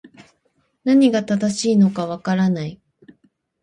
[0.83, 2.81] 何が正しいのか分からない